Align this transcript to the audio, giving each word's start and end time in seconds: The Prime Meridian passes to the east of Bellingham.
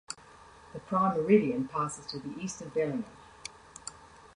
The 0.73 0.79
Prime 0.79 1.15
Meridian 1.15 1.67
passes 1.67 2.07
to 2.07 2.17
the 2.17 2.31
east 2.41 2.59
of 2.63 2.73
Bellingham. 2.73 3.05